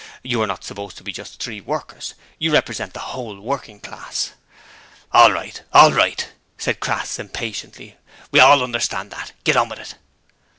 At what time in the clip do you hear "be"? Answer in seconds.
1.03-1.11